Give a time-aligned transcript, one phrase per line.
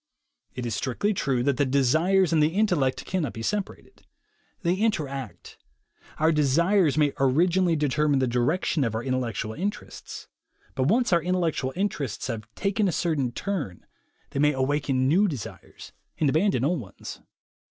[0.55, 4.01] It is strictly true that the desires and the intellect cannot be separated.
[4.63, 5.59] They interact.
[6.17, 10.27] Our desires may orig inally determine the direction of our intellectual interests,
[10.73, 13.85] but once our intellectual interests have taken a certain turn,
[14.31, 17.19] they may awaken new desires, and abandon old ones.